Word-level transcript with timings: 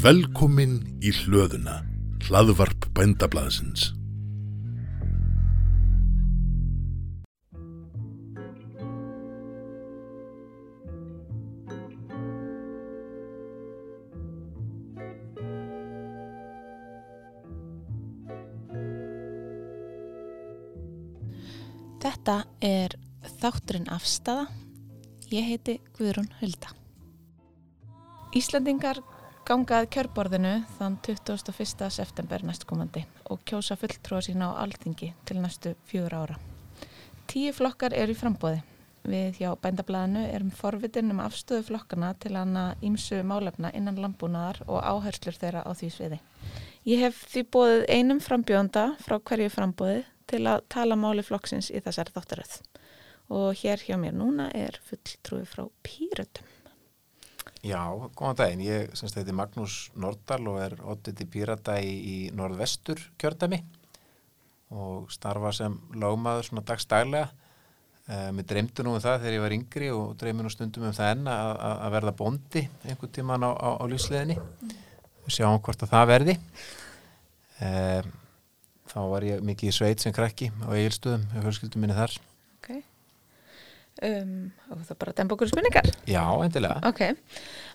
Velkomin 0.00 0.78
í 1.04 1.10
hlöðuna, 1.12 1.74
hlaðvarp 2.24 2.86
bændablaðsins. 2.96 3.90
Þetta 22.00 22.38
er 22.64 22.96
þátturinn 23.36 23.92
afstafa. 23.92 24.48
Ég 25.28 25.44
heiti 25.52 25.76
Guðrún 25.92 26.32
Hulda. 26.40 26.72
Íslandingar 28.32 29.04
gangað 29.50 29.88
kjörborðinu 29.90 30.50
þann 30.76 30.96
21. 31.02 31.88
september 31.90 32.42
næstkomandi 32.46 33.00
og 33.34 33.40
kjósa 33.48 33.74
fulltrúa 33.74 34.20
sína 34.22 34.52
á 34.54 34.62
alþingi 34.62 35.08
til 35.26 35.40
næstu 35.42 35.72
fjögur 35.90 36.14
ára. 36.14 36.36
Tíu 37.26 37.50
flokkar 37.56 37.96
eru 37.98 38.14
í 38.14 38.18
frambóði. 38.20 38.60
Við 39.10 39.40
hjá 39.40 39.48
bændablaðinu 39.58 40.22
erum 40.28 40.52
forvitin 40.54 41.10
um 41.10 41.22
afstöðu 41.24 41.64
flokkana 41.66 42.12
til 42.22 42.36
hana 42.38 42.76
ímsu 42.78 43.18
málefna 43.26 43.72
innan 43.74 43.98
landbúnaðar 43.98 44.62
og 44.68 44.86
áherslur 44.86 45.40
þeirra 45.42 45.64
á 45.66 45.70
því 45.74 45.90
sviði. 45.96 46.20
Ég 46.86 47.02
hef 47.08 47.18
því 47.32 47.44
bóðið 47.56 47.84
einum 47.90 48.22
frambjónda 48.22 48.86
frá 49.02 49.18
hverju 49.18 49.50
frambóði 49.56 50.04
til 50.30 50.44
að 50.46 50.62
tala 50.70 51.00
máli 51.00 51.26
flokksins 51.26 51.72
í 51.74 51.82
þessari 51.82 52.14
þáttaröð. 52.14 52.60
Og 53.34 53.50
hér 53.64 53.82
hjá 53.82 53.98
mér 53.98 54.14
núna 54.14 54.46
er 54.54 54.78
fulltrúi 54.86 55.42
frá 55.42 55.66
Pírötum. 55.82 56.49
Já, 57.60 57.82
góðan 58.16 58.38
daginn. 58.38 58.62
Ég 58.64 58.94
semst 58.96 59.18
heiti 59.18 59.34
Magnús 59.36 59.90
Nordal 60.00 60.46
og 60.48 60.62
er 60.64 60.78
oddit 60.88 61.20
í 61.20 61.26
Pírata 61.28 61.76
í, 61.84 61.90
í 61.92 62.16
norðvestur 62.32 63.02
kjördami 63.20 63.60
og 64.72 65.10
starfa 65.12 65.52
sem 65.52 65.74
lágmaður 66.00 66.46
svona 66.48 66.64
dagstælega. 66.64 67.28
Eh, 68.08 68.30
mér 68.32 68.46
dreymdu 68.48 68.86
nú 68.86 68.94
um 68.96 69.02
það 69.02 69.18
þegar 69.20 69.36
ég 69.36 69.44
var 69.44 69.56
yngri 69.58 69.90
og 69.92 70.14
dreymdu 70.18 70.46
nú 70.46 70.54
stundum 70.54 70.88
um 70.88 70.96
það 70.96 71.12
enn 71.18 71.28
að, 71.34 71.84
verða 71.98 72.16
bondi 72.16 72.64
einhvern 72.86 73.12
tíman 73.18 73.44
á, 73.44 73.50
á, 73.52 73.68
á 73.76 73.84
lífsleðinni. 73.92 74.38
Við 75.26 75.36
sjáum 75.36 75.60
hvort 75.60 75.84
að 75.84 75.92
það 75.92 76.10
verði. 76.14 76.38
Eh, 77.60 78.10
þá 78.88 79.00
var 79.12 79.28
ég 79.28 79.44
mikið 79.44 79.68
í 79.68 79.76
sveit 79.76 80.00
sem 80.00 80.16
krakki 80.16 80.48
á 80.64 80.72
eigilstöðum 80.72 81.28
og 81.28 81.44
fjölskyldum 81.44 81.84
minni 81.84 81.98
þar. 81.98 82.16
Um, 84.00 84.48
og 84.72 84.80
það 84.88 84.98
bara 85.02 85.14
demba 85.18 85.36
okkur 85.36 85.50
spurningar. 85.50 85.88
Já, 86.08 86.22
endilega. 86.40 86.80
Ok. 86.88 87.02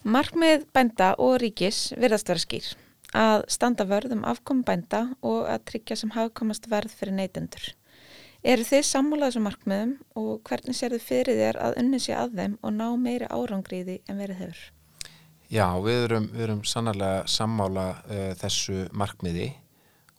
Markmið 0.10 0.66
bænda 0.74 1.12
og 1.22 1.38
ríkis 1.44 1.92
virðast 2.00 2.32
vera 2.32 2.42
skýr. 2.42 2.70
Að 3.16 3.46
standa 3.54 3.86
vörð 3.88 4.16
um 4.18 4.24
afkomi 4.28 4.66
bænda 4.66 5.04
og 5.22 5.46
að 5.52 5.68
tryggja 5.70 6.00
sem 6.00 6.14
hafkomast 6.16 6.66
verð 6.72 6.96
fyrir 6.98 7.16
neytendur. 7.20 7.68
Eru 8.46 8.66
þið 8.66 8.84
sammúlað 8.86 9.32
þessum 9.32 9.46
markmiðum 9.48 9.94
og 10.22 10.32
hvernig 10.46 10.78
sér 10.78 10.96
þið 10.96 11.06
fyrir 11.06 11.40
þér 11.40 11.60
að 11.66 11.78
unni 11.82 12.00
sér 12.02 12.24
að 12.24 12.40
þeim 12.40 12.58
og 12.62 12.74
ná 12.76 12.88
meiri 13.02 13.30
árangriði 13.30 14.00
en 14.10 14.20
verið 14.22 14.42
hefur? 14.44 14.64
Já, 15.50 15.66
við 15.82 16.04
erum, 16.08 16.28
við 16.34 16.44
erum 16.48 16.62
sannarlega 16.66 17.24
sammála 17.30 17.86
uh, 18.06 18.32
þessu 18.38 18.86
markmiði 18.94 19.52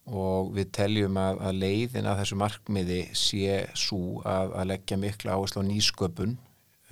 og 0.07 0.53
við 0.55 0.71
teljum 0.77 1.17
að, 1.19 1.41
að 1.49 1.61
leiðin 1.65 2.07
að 2.07 2.21
þessu 2.23 2.39
markmiði 2.39 3.01
sé 3.19 3.61
svo 3.75 4.21
að, 4.23 4.55
að 4.55 4.69
leggja 4.71 4.99
miklu 5.03 5.33
áherslu 5.35 5.65
á 5.67 5.69
nýsköpun 5.69 6.37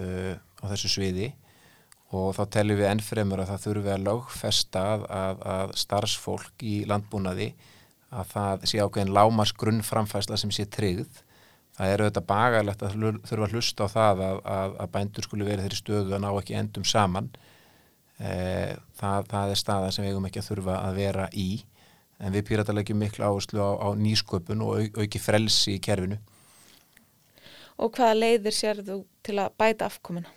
uh, 0.02 0.34
á 0.34 0.64
þessu 0.72 0.90
sviði 0.96 1.30
og 2.14 2.34
þá 2.36 2.42
teljum 2.56 2.80
við 2.80 2.90
ennfremur 2.90 3.42
að 3.42 3.52
það 3.52 3.62
þurfi 3.66 3.92
að 3.94 4.04
lögfesta 4.08 4.82
að, 4.94 5.44
að 5.54 5.76
starfsfólk 5.78 6.66
í 6.66 6.74
landbúnaði 6.90 7.52
að 8.14 8.28
það 8.30 8.66
sé 8.70 8.82
ákveðin 8.82 9.14
lámars 9.14 9.54
grunnframfæsla 9.58 10.38
sem 10.38 10.52
sé 10.54 10.66
tryggð. 10.70 11.22
Það 11.74 11.90
er 11.90 12.02
auðvitað 12.04 12.26
bagalegt 12.28 12.84
að 12.86 12.92
þurfa 13.26 13.48
að 13.48 13.56
hlusta 13.56 13.88
á 13.90 13.94
það 13.94 14.22
að 14.54 14.84
bændur 14.94 15.26
skuli 15.26 15.48
verið 15.48 15.66
þeirri 15.66 15.80
stöðu 15.80 16.14
að 16.14 16.22
ná 16.22 16.28
ekki 16.30 16.58
endum 16.60 16.86
saman. 16.86 17.32
Eh, 18.22 18.76
það, 18.94 19.26
það 19.32 19.54
er 19.54 19.58
staða 19.58 19.88
sem 19.90 20.06
við 20.06 20.14
eigum 20.14 20.28
ekki 20.28 20.42
að 20.44 20.50
þurfa 20.52 20.76
að 20.84 21.00
vera 21.00 21.26
í 21.34 21.48
en 22.20 22.34
við 22.34 22.46
pýrataleggjum 22.50 23.00
miklu 23.00 23.26
áherslu 23.26 23.60
á, 23.62 23.70
á 23.80 23.88
nýsköpun 23.98 24.62
og 24.64 24.78
au, 24.78 24.86
auki 25.02 25.20
frelsi 25.22 25.76
í 25.78 25.82
kerfinu. 25.82 26.20
Og 27.82 27.90
hvaða 27.96 28.14
leiðir 28.20 28.54
sér 28.54 28.82
þú 28.86 29.00
til 29.26 29.38
að 29.42 29.54
bæta 29.58 29.88
afkomina? 29.90 30.30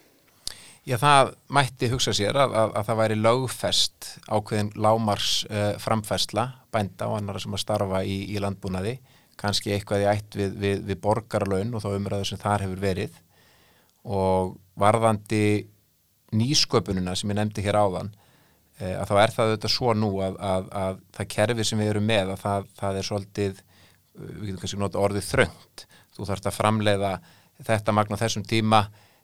Já, 0.88 0.96
það 1.02 1.34
mætti 1.52 1.90
hugsa 1.92 2.14
sér 2.16 2.38
að, 2.40 2.54
að, 2.56 2.74
að 2.80 2.88
það 2.88 3.00
væri 3.02 3.16
lögfest 3.20 4.06
ákveðin 4.32 4.70
lámars 4.80 5.32
uh, 5.52 5.74
framfæsla 5.84 6.46
bænda 6.72 7.10
og 7.12 7.18
annara 7.20 7.42
sem 7.44 7.54
að 7.58 7.64
starfa 7.66 8.04
í, 8.08 8.22
í 8.32 8.40
landbúnaði, 8.40 8.94
kannski 9.38 9.74
eitthvað 9.76 10.06
í 10.06 10.08
ætt 10.14 10.38
við, 10.40 10.56
við, 10.62 10.86
við 10.88 11.02
borgarlaun 11.04 11.76
og 11.76 11.84
þá 11.84 11.90
umræðu 11.92 12.30
sem 12.30 12.40
þar 12.40 12.64
hefur 12.66 12.84
verið 12.86 13.20
og 14.08 14.56
varðandi 14.80 15.68
nýsköpununa 16.38 17.18
sem 17.20 17.36
ég 17.36 17.40
nefndi 17.42 17.66
hér 17.68 17.82
áðan 17.84 18.14
að 18.78 19.10
þá 19.10 19.16
er 19.22 19.34
það 19.34 19.52
auðvitað 19.52 19.74
svo 19.74 19.94
nú 19.98 20.12
að, 20.22 20.38
að 20.70 21.02
það 21.18 21.30
kerfi 21.34 21.66
sem 21.66 21.82
við 21.82 21.92
erum 21.94 22.08
með 22.12 22.34
að 22.36 22.44
það, 22.44 22.70
það 22.78 23.00
er 23.00 23.08
svolítið, 23.08 23.64
við 24.18 24.46
getum 24.46 24.62
kannski 24.62 24.80
nota 24.84 25.02
orðið 25.02 25.28
þröngt, 25.32 25.86
þú 26.14 26.30
þarfst 26.30 26.50
að 26.50 26.58
framleiða 26.58 27.12
þetta 27.66 27.96
magna 27.98 28.20
þessum 28.22 28.46
tíma 28.46 28.84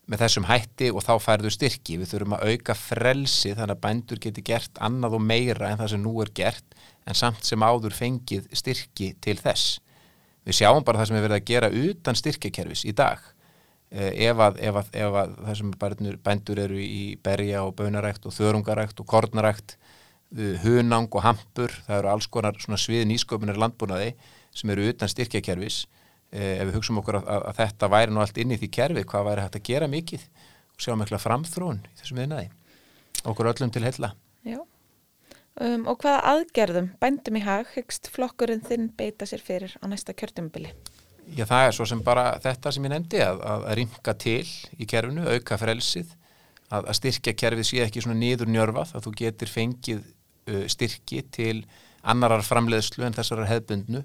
með 0.09 0.23
þessum 0.25 0.47
hætti 0.49 0.89
og 0.91 1.03
þá 1.05 1.13
færðu 1.23 1.51
styrki. 1.53 1.99
Við 2.01 2.11
þurfum 2.11 2.35
að 2.37 2.49
auka 2.51 2.75
frelsi 2.75 3.53
þannig 3.53 3.77
að 3.77 3.83
bændur 3.85 4.21
geti 4.23 4.43
gert 4.45 4.81
annað 4.83 5.17
og 5.19 5.23
meira 5.23 5.69
en 5.69 5.79
það 5.79 5.93
sem 5.93 6.03
nú 6.03 6.15
er 6.23 6.33
gert 6.35 6.75
en 7.07 7.17
samt 7.17 7.45
sem 7.47 7.63
áður 7.63 7.95
fengið 7.95 8.49
styrki 8.55 9.13
til 9.23 9.37
þess. 9.39 9.77
Við 10.43 10.59
sjáum 10.59 10.83
bara 10.83 10.99
það 10.99 11.09
sem 11.09 11.19
er 11.19 11.25
verið 11.27 11.39
að 11.39 11.47
gera 11.51 11.71
utan 11.71 12.19
styrkjakerfis 12.19 12.83
í 12.89 12.95
dag. 12.97 13.21
Ef 13.93 14.39
að, 14.41 14.55
ef 14.57 14.77
að, 14.79 14.87
ef 14.97 15.15
að 15.21 15.33
það 15.37 15.57
sem 15.59 15.73
bændur, 16.25 16.61
eru 16.63 16.79
í 16.81 17.03
berja 17.21 17.61
og 17.67 17.75
baunarækt 17.77 18.23
og 18.25 18.33
þörungarækt 18.33 19.03
og 19.03 19.09
kornarækt, 19.11 19.75
hunang 20.63 21.13
og 21.13 21.21
hampur, 21.21 21.75
það 21.85 21.99
eru 21.99 22.09
alls 22.09 22.27
konar 22.33 22.57
svið 22.57 23.05
nýsköpunar 23.11 23.59
landbúnaði 23.61 24.15
sem 24.55 24.71
eru 24.73 24.87
utan 24.89 25.11
styrkjakerfis. 25.11 25.83
Ef 26.33 26.65
við 26.65 26.79
hugsaum 26.79 26.97
okkur 27.03 27.19
að, 27.19 27.29
að, 27.35 27.53
þetta 27.59 27.89
væri 27.93 28.13
nú 28.13 28.23
allt 28.23 28.39
inn 28.41 28.55
í 28.55 28.57
því 28.57 28.69
kerfi, 28.73 29.05
hvað 29.05 29.27
væri 29.27 29.45
hægt 29.45 29.57
að 29.59 29.67
gera 29.67 29.89
mikið 29.91 30.23
og 30.73 30.81
sjá 30.81 30.95
mikla 30.97 31.21
framþrún 31.21 31.83
í 31.85 31.97
þessum 31.99 32.21
viðnaði 32.23 32.47
okkur 33.29 33.51
öllum 33.51 33.73
til 33.73 33.83
heilla. 33.85 34.09
Já, 34.41 34.57
um, 35.61 35.85
og 35.85 36.01
hvaða 36.01 36.23
aðgerðum 36.31 36.89
bændum 37.01 37.37
í 37.37 37.43
hag 37.45 37.69
hyggst 37.75 38.09
flokkurinn 38.15 38.65
þinn 38.65 38.89
beita 38.97 39.29
sér 39.29 39.45
fyrir 39.45 39.77
á 39.77 39.85
næsta 39.91 40.17
kjörtumubili? 40.17 40.73
Já, 41.33 41.45
það 41.49 41.67
er 41.67 41.75
svo 41.77 41.85
sem 41.89 42.01
bara 42.05 42.25
þetta 42.43 42.71
sem 42.73 42.85
ég 42.85 42.93
nefndi 42.93 43.21
að, 43.25 43.39
að 43.41 43.63
ringa 43.79 44.13
til 44.21 44.43
í 44.77 44.87
kerfinu, 44.89 45.23
auka 45.33 45.57
frelsið 45.57 46.11
að 46.73 46.89
styrkja 46.97 47.33
kerfið 47.37 47.67
sé 47.67 47.81
ekki 47.83 48.01
svona 48.01 48.17
nýður 48.17 48.49
njörfað, 48.49 48.93
að 48.97 49.05
þú 49.05 49.13
getur 49.19 49.51
fengið 49.51 50.03
uh, 50.03 50.63
styrki 50.71 51.21
til 51.33 51.63
annarar 52.03 52.43
framleiðslu 52.45 53.05
en 53.07 53.15
þessarar 53.15 53.49
hefbundnu 53.49 54.01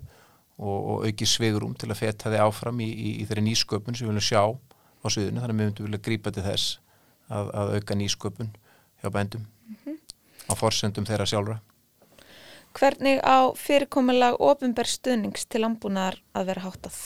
og, 0.58 0.78
og 0.78 1.06
auki 1.06 1.26
sveigurum 1.28 1.74
til 1.78 1.90
að 1.92 2.00
feta 2.02 2.32
þið 2.32 2.44
áfram 2.44 2.82
í, 2.84 2.88
í, 2.88 3.14
í 3.22 3.28
þeirri 3.28 3.46
nýsköpun 3.46 3.96
sem 3.96 4.06
við 4.06 4.14
viljum 4.14 4.28
sjá 4.28 4.42
á 4.44 5.06
sviðinu, 5.06 5.40
þannig 5.40 5.54
að 5.54 5.58
við 5.58 5.64
myndum 5.64 5.88
vilja 5.88 6.04
grípa 6.08 6.34
til 6.34 6.44
þess 6.46 6.78
að, 7.28 7.50
að 7.60 7.74
auka 7.78 7.98
nýsköpun 7.98 8.52
hjá 9.02 9.10
bændum 9.14 9.44
mm 9.44 9.76
-hmm. 9.84 9.98
á 10.50 10.52
forsendum 10.58 11.06
þeirra 11.06 11.26
sjálfra. 11.26 11.60
Hvernig 12.78 13.18
á 13.26 13.50
fyrirkomulag 13.58 14.36
ofinberð 14.38 14.92
stuðnings 14.92 15.48
til 15.50 15.64
ambúnaðar 15.66 16.20
að 16.38 16.50
vera 16.52 16.62
háttað? 16.62 16.98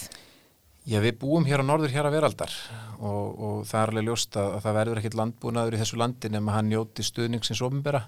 Já, 0.84 0.98
við 1.00 1.14
búum 1.22 1.46
hér 1.46 1.62
á 1.62 1.64
norður 1.64 1.94
hér 1.94 2.08
að 2.08 2.16
veraldar 2.18 2.54
og, 2.98 3.26
og 3.32 3.58
það 3.70 3.78
er 3.80 3.92
alveg 3.92 4.08
ljóst 4.08 4.36
að, 4.36 4.48
að 4.56 4.64
það 4.64 4.76
verður 4.78 5.00
ekkit 5.00 5.16
landbúnaður 5.20 5.76
í 5.76 5.80
þessu 5.80 6.00
landi 6.00 6.30
nema 6.34 6.56
hann 6.56 6.68
njóti 6.68 7.06
stuðningsins 7.06 7.62
ofinbera 7.62 8.02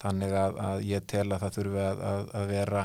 þannig 0.00 0.34
að, 0.34 0.58
að 0.64 0.86
ég 0.88 1.06
tel 1.12 1.26
að 1.28 1.44
það 1.44 1.58
þurfi 1.58 1.84
að, 1.84 2.02
að 2.40 2.46
vera 2.50 2.84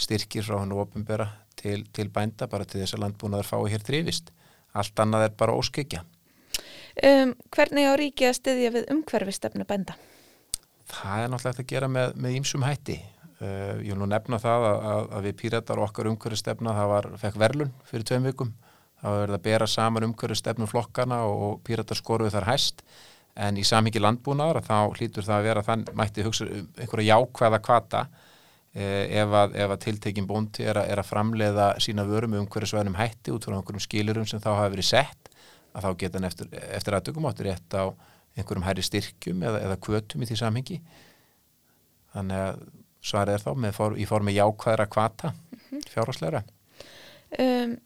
styrkir 0.00 0.46
frá 0.46 0.58
hann 0.60 0.76
ofinbera 0.76 1.28
til, 1.60 1.84
til 1.92 2.08
bænda 2.12 2.48
bara 2.52 2.68
til 2.68 2.82
þess 2.82 2.96
að 2.96 3.04
landbúnaðar 3.06 3.48
fái 3.48 3.72
hér 3.72 3.84
þrývist. 3.84 4.30
Allt 4.78 5.02
annað 5.02 5.26
er 5.26 5.36
bara 5.40 5.56
óskikja. 5.58 6.04
Um, 7.00 7.34
hvernig 7.54 7.88
á 7.90 7.94
ríki 7.98 8.28
að 8.28 8.36
styðja 8.38 8.74
við 8.76 8.92
umhverfistefnu 8.94 9.66
bænda? 9.66 9.96
Það 10.90 11.24
er 11.24 11.32
náttúrulega 11.32 11.64
að 11.64 11.72
gera 11.72 11.90
með, 11.90 12.14
með 12.20 12.36
ímsum 12.40 12.66
hætti. 12.66 12.98
Uh, 13.40 13.78
ég 13.80 13.94
vil 13.94 14.00
nú 14.02 14.08
nefna 14.10 14.36
það 14.36 14.66
að, 14.68 14.82
að, 14.90 15.06
að 15.16 15.26
við 15.28 15.36
píratar 15.40 15.80
okkar 15.80 16.10
umhverfistefna 16.10 16.74
það 16.76 16.90
var, 16.90 17.06
fekk 17.22 17.38
verlun 17.40 17.70
fyrir 17.88 18.04
tveim 18.10 18.26
vikum. 18.28 18.50
Það 19.00 19.20
verið 19.22 19.36
að 19.38 19.44
bera 19.46 19.68
saman 19.70 20.06
umhverfistefnum 20.10 20.68
flokkana 20.68 21.22
og, 21.24 21.54
píratar 21.64 21.96
skoruðu 21.96 22.34
þar 22.34 22.50
hæst 22.50 22.82
en 23.40 23.56
í 23.56 23.64
samhengi 23.64 24.02
landbúnaðar 24.02 24.60
þá 24.66 24.76
hlýtur 24.92 25.24
það 25.24 25.38
að 25.38 25.46
vera 25.48 25.62
þann 25.64 25.86
mætti 25.96 26.26
hugsa 26.26 26.44
um 26.50 26.66
einhverja 26.76 27.14
jákvæða 27.14 27.60
kvata 27.64 28.02
ef 28.74 29.32
að, 29.40 29.56
að 29.64 29.74
tiltekin 29.86 30.28
bóndi 30.28 30.66
er, 30.68 30.78
er 30.82 31.00
að 31.00 31.08
framleiða 31.08 31.70
sína 31.82 32.04
vörum 32.06 32.36
um 32.38 32.46
hverju 32.50 32.68
svænum 32.70 32.98
hætti 32.98 33.32
út 33.34 33.46
frá 33.46 33.56
einhverjum 33.56 33.82
skilurum 33.82 34.28
sem 34.28 34.42
þá 34.42 34.50
hafa 34.52 34.68
verið 34.74 34.88
sett 34.90 35.30
að 35.72 35.86
þá 35.86 35.90
geta 36.02 36.18
hann 36.18 36.28
eftir, 36.28 36.52
eftir 36.76 36.98
aðtökum 36.98 37.26
áttur 37.30 37.48
rétt 37.48 37.70
á 37.74 37.88
einhverjum 38.36 38.68
svarið 43.00 43.38
er 43.38 43.44
þá 43.44 43.52
með 43.64 43.76
for, 43.76 43.98
í 43.98 44.06
formi 44.08 44.36
jákvæðra 44.36 44.88
kvata 44.90 45.34
fjárhásleira 45.92 46.44
Um, 47.38 47.76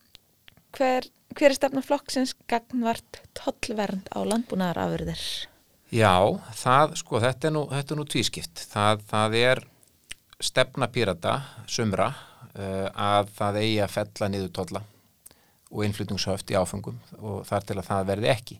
hver, 0.72 1.05
hver 1.37 1.52
er 1.52 1.56
stefna 1.58 1.82
flokksins 1.84 2.32
gagnvart 2.49 3.20
tollvernd 3.37 4.08
á 4.08 4.25
landbúnaðarafurðir? 4.25 5.25
Já, 5.93 6.16
það, 6.56 6.94
sko, 7.02 7.20
þetta 7.22 7.50
er 7.50 7.55
nú, 7.55 7.64
þetta 7.70 7.94
er 7.94 8.00
nú 8.00 8.06
tvískipt. 8.08 8.62
Það, 8.72 9.05
það 9.11 9.37
er 9.43 9.62
stefna 10.43 10.88
pírata, 10.90 11.34
sumra, 11.70 12.08
uh, 12.55 12.88
að 12.88 13.34
það 13.37 13.60
eigi 13.60 13.76
að 13.84 13.94
fella 13.99 14.31
niður 14.32 14.55
tolla 14.60 14.84
og 15.75 15.84
innflutningshöft 15.84 16.52
í 16.55 16.56
áfengum 16.56 16.96
og 17.19 17.44
þar 17.49 17.69
til 17.69 17.78
að 17.81 17.88
það 17.90 18.10
verði 18.14 18.32
ekki. 18.32 18.58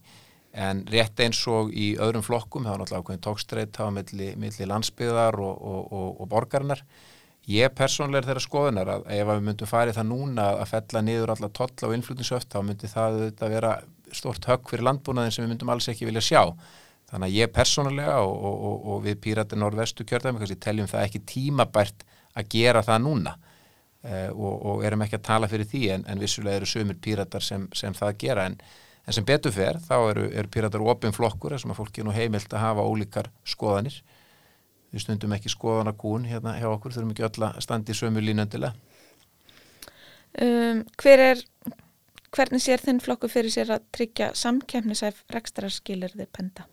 En 0.55 0.85
rétt 0.87 1.19
eins 1.19 1.41
og 1.51 1.73
í 1.75 1.95
öðrum 1.99 2.23
flokkum, 2.23 2.62
það 2.62 2.77
var 2.77 2.83
náttúrulega 2.85 3.03
ákveðin 3.03 3.25
tókstreit 3.27 3.79
á 3.83 3.87
milli, 3.91 4.29
milli 4.39 4.69
landsbyðar 4.71 5.39
og, 5.43 5.56
og, 5.59 5.81
og, 5.91 6.21
og 6.23 6.31
borgarinnar. 6.31 6.85
Ég 7.51 7.75
persónlega 7.77 8.23
er 8.23 8.29
þeirra 8.29 8.43
skoðunar 8.45 8.91
að 8.93 9.09
ef 9.17 9.27
við 9.29 9.43
myndum 9.49 9.69
farið 9.69 9.99
það 9.99 10.06
núna 10.12 10.47
að 10.55 10.71
fella 10.71 11.03
niður 11.05 11.33
alla 11.35 11.51
tolla 11.59 11.89
og 11.89 11.97
innflutningshöft, 11.97 12.49
þá 12.55 12.62
myndi 12.65 12.89
það 12.89 13.19
auðvitað 13.19 13.56
vera 13.56 13.73
stort 14.15 14.47
högg 14.49 14.71
fyrir 14.71 14.87
landbúnaðin 14.87 15.35
sem 15.35 15.45
við 15.45 15.53
myndum 15.53 15.75
alls 15.75 15.91
ekki 15.91 16.09
vilja 16.09 16.23
sjá. 16.25 16.43
Þannig 17.11 17.29
að 17.29 17.37
ég 17.37 17.53
persónulega 17.53 18.21
og, 18.23 18.95
við 19.05 19.19
Pírati 19.27 19.59
Norðvestu 19.59 20.07
kjörðum 20.09 20.39
kannski 20.41 20.57
teljum 20.62 20.89
það 20.89 21.09
ekki 21.09 21.25
tímabært 21.35 22.07
að 22.35 22.49
gera 22.55 22.83
það 22.87 23.05
núna 23.05 23.35
og, 24.33 24.55
og 24.55 24.87
erum 24.87 25.05
ekki 25.05 25.19
að 25.19 25.27
tala 25.29 25.50
fyrir 25.50 25.69
því 25.69 25.83
en, 25.95 26.07
en 26.09 26.23
vissulega 26.23 26.61
eru 26.61 26.69
sömur 26.69 26.99
Píratar 27.00 27.45
sem, 27.45 27.69
sem 27.77 27.95
það 27.97 28.17
gera 28.25 28.49
en, 28.49 28.57
en 29.05 29.17
sem 29.17 29.27
betur 29.27 29.53
fer 29.55 29.79
þá 29.85 29.97
eru, 30.11 30.27
eru 30.33 30.51
Píratar 30.53 30.85
opin 30.85 31.15
flokkur 31.15 31.56
sem 31.61 31.73
að 31.73 31.81
fólki 31.83 32.03
er 32.03 32.09
nú 32.09 32.17
heimilt 32.17 32.53
að 32.53 32.65
hafa 32.65 32.87
ólíkar 32.89 33.31
skoðanir. 33.49 34.01
Við 34.95 35.05
stundum 35.05 35.35
ekki 35.37 35.53
skoðanarkún 35.53 36.29
hérna 36.31 36.56
hjá 36.59 36.69
okkur, 36.71 36.95
þurfum 36.95 37.15
ekki 37.15 37.27
öll 37.27 37.49
að 37.49 37.62
standa 37.65 37.93
í 37.93 37.99
sömu 37.99 38.23
línöndilega. 38.23 38.75
Um, 40.35 40.85
hver 40.99 41.23
er, 41.23 41.43
hvernig 42.35 42.62
sér 42.62 42.83
þinn 42.83 43.03
flokku 43.03 43.31
fyrir 43.31 43.55
sér 43.55 43.75
að 43.77 43.91
tryggja 43.95 44.33
samkefnisæf 44.39 45.25
rekstrarskilirði 45.35 46.27
penda? 46.35 46.67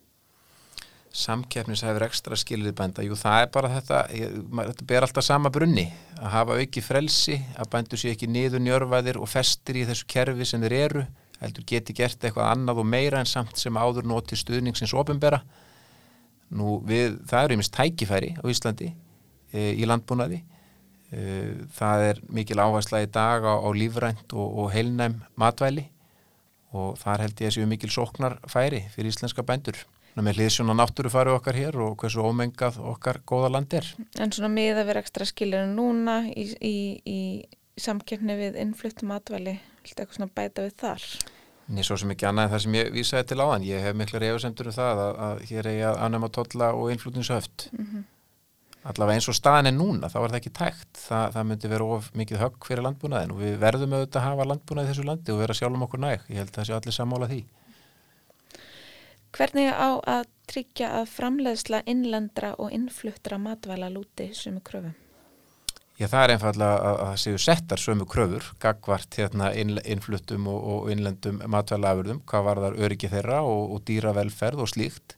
samkeppnishæfur 1.12 2.06
ekstra 2.06 2.38
skilrið 2.39 2.75
bænda, 2.77 3.04
jú 3.04 3.16
það 3.19 3.44
er 3.44 3.50
bara 3.51 3.72
þetta, 3.74 4.01
ég, 4.16 4.36
þetta 4.57 4.86
ber 4.88 5.06
alltaf 5.06 5.25
sama 5.25 5.51
brunni 5.54 5.86
að 6.18 6.30
hafa 6.36 6.57
auki 6.62 6.84
frelsi, 6.84 7.38
að 7.60 7.72
bændu 7.74 8.00
sé 8.00 8.13
ekki 8.13 8.30
niður 8.31 8.63
njörfaðir 8.63 9.19
og 9.19 9.30
festir 9.30 9.81
í 9.81 9.86
þessu 9.89 10.07
kerfi 10.12 10.48
sem 10.48 10.63
þeir 10.63 10.77
eru, 10.77 11.04
heldur 11.41 11.65
geti 11.67 11.95
gert 11.97 12.21
eitthvað 12.21 12.51
annað 12.53 12.81
og 12.83 12.88
meira 12.88 13.21
en 13.21 13.29
samt 13.29 13.57
sem 13.57 13.77
áður 13.77 14.07
noti 14.07 14.38
stuðningsins 14.38 14.93
ofinbera 14.97 15.41
nú 16.55 16.79
við, 16.88 17.17
það 17.29 17.45
eru 17.45 17.55
einmist 17.55 17.75
tækifæri 17.75 18.33
á 18.39 18.45
Íslandi 18.51 18.89
e, 18.91 19.71
í 19.79 19.88
landbúnaði. 19.88 20.41
E, 21.11 21.21
það 21.77 22.05
er 22.09 22.21
mikil 22.31 22.59
áhersla 22.59 23.03
í 23.05 23.09
dag 23.11 23.47
á, 23.47 23.55
á 23.55 23.69
lífrænt 23.75 24.35
og, 24.35 24.59
og 24.63 24.69
heilnæm 24.75 25.21
matvæli 25.39 25.88
og 26.75 26.99
þar 26.99 27.25
held 27.25 27.41
ég 27.43 27.51
að 27.51 27.57
séu 27.57 27.67
mikil 27.67 27.91
sóknarfæri 27.91 28.85
fyrir 28.93 29.11
íslenska 29.11 29.43
bændur. 29.47 29.79
Með 30.19 30.41
hliðsjóna 30.41 30.75
náttúrufari 30.75 31.31
okkar 31.31 31.55
hér 31.55 31.77
og 31.79 31.95
hversu 31.99 32.23
ómengað 32.23 32.81
okkar 32.83 33.21
góða 33.27 33.53
land 33.53 33.73
er. 33.79 33.88
En 34.19 34.31
svona 34.35 34.51
miða 34.51 34.83
við 34.88 34.99
ekstra 34.99 35.27
skilirinn 35.27 35.77
núna 35.77 36.25
í, 36.27 36.49
í, 36.59 36.75
í 37.07 37.79
samkeppni 37.79 38.35
við 38.39 38.59
innfluttum 38.59 39.13
matvæli, 39.13 39.55
viltu 39.81 40.04
eitthvað 40.04 40.18
svona 40.19 40.36
bæta 40.36 40.66
við 40.66 40.75
þar? 40.81 41.06
Nei, 41.72 41.83
svo 41.88 41.95
sem 42.00 42.12
ekki 42.12 42.28
annað 42.28 42.48
en 42.48 42.51
það 42.51 42.63
sem 42.66 42.75
ég 42.75 42.89
vísaði 42.95 43.28
til 43.30 43.39
áðan. 43.39 43.68
Ég 43.68 43.86
hef 43.86 43.95
mikla 43.95 44.19
reyfusendur 44.19 44.72
um 44.72 44.75
það 44.75 45.04
að, 45.04 45.12
að 45.28 45.44
hér 45.51 45.69
er 45.69 45.78
ég 45.78 45.86
að 45.92 46.01
annama 46.07 46.30
tolla 46.36 46.72
og 46.75 46.89
innflutningshöft. 46.92 47.69
Mm 47.72 47.86
-hmm. 47.86 48.10
Allavega 48.81 49.19
eins 49.19 49.30
og 49.30 49.38
staðin 49.38 49.69
er 49.69 49.75
núna, 49.78 50.10
þá 50.10 50.18
er 50.24 50.31
það 50.31 50.39
ekki 50.39 50.54
tækt. 50.57 50.94
Þa, 50.98 51.19
það 51.33 51.48
myndi 51.48 51.69
vera 51.69 51.88
of 51.95 52.12
mikið 52.18 52.42
högg 52.42 52.66
fyrir 52.66 52.83
landbúnaðin 52.83 53.31
og 53.31 53.42
við 53.44 53.57
verðum 53.62 53.94
auðvitað 53.94 54.22
að 54.22 54.28
hafa 54.28 54.48
landbúnað 54.50 54.86
í 54.86 54.89
þessu 54.89 55.06
landi 55.06 55.31
og 55.31 55.42
vera 55.44 55.54
sjálfum 55.54 55.86
okkur 55.86 56.01
næg. 56.01 56.24
Ég 56.30 56.42
held 56.42 56.50
að 56.50 56.56
það 56.56 56.68
sé 56.68 56.74
allir 56.74 56.98
sammála 56.98 57.30
því. 57.30 57.42
Hvernig 59.31 59.69
á 59.72 59.89
að 60.12 60.25
tryggja 60.51 60.89
að 60.98 61.06
framleiðsla 61.13 61.84
innlendra 61.86 62.56
og 62.57 62.74
innfluttra 62.75 63.38
matvæla 63.38 63.88
lúti 63.94 64.31
sömu 64.36 64.60
kröfum? 64.66 64.98
Já, 66.01 66.07
það 66.09 66.24
er 66.24 66.31
einfallega 66.33 66.77
að 66.81 67.00
það 67.00 67.18
séu 67.21 67.39
settar 67.44 67.81
sömu 67.81 68.06
kröfur, 68.09 68.45
gagvart 68.63 69.18
hérna 69.19 69.51
innfluttum 69.53 70.48
og, 70.50 70.63
og 70.74 70.88
innlendum 70.89 71.44
matvæla 71.45 71.92
afurðum, 71.94 72.24
hvað 72.25 72.45
var 72.48 72.62
þar 72.63 72.77
öryggi 72.88 73.09
þeirra 73.12 73.42
og, 73.45 73.75
og 73.75 73.83
dýravelferð 73.86 74.63
og 74.63 74.71
slíkt 74.71 75.15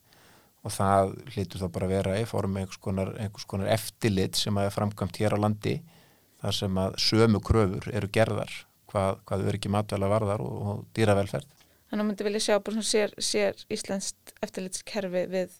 og 0.64 0.76
það 0.76 1.14
hlýtur 1.32 1.64
þá 1.64 1.66
bara 1.78 1.88
að 1.88 1.94
vera 1.96 2.18
í 2.20 2.28
form 2.28 2.60
einhvers 2.60 2.82
konar, 2.84 3.14
einhvers 3.16 3.48
konar 3.48 3.72
eftirlit 3.72 4.40
sem 4.40 4.60
að 4.60 4.68
er 4.68 4.76
framkvæmt 4.76 5.22
hér 5.24 5.38
á 5.40 5.44
landi 5.46 5.78
þar 6.44 6.60
sem 6.60 6.84
að 6.84 7.00
sömu 7.06 7.44
kröfur 7.48 7.88
eru 7.96 8.12
gerðar 8.20 8.52
hvað, 8.92 9.24
hvað 9.24 9.48
öryggi 9.54 9.72
matvæla 9.72 10.12
varðar 10.12 10.44
og, 10.44 10.62
og 10.68 10.86
dýravelferð. 11.00 11.48
Þannig 11.88 12.04
að 12.04 12.10
maður 12.12 12.28
vilja 12.28 12.44
sjá 12.50 12.58
bara 12.58 12.76
svona 12.76 12.92
sér, 12.92 13.16
sér 13.24 13.64
Íslandst 13.72 14.36
eftirlitskerfi 14.44 15.28
við 15.32 15.56